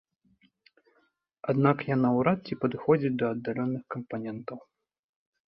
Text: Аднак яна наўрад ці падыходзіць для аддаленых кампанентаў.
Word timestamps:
Аднак 1.53 1.85
яна 1.89 2.03
наўрад 2.07 2.39
ці 2.47 2.57
падыходзіць 2.65 3.13
для 3.19 3.27
аддаленых 3.35 3.83
кампанентаў. 3.99 4.57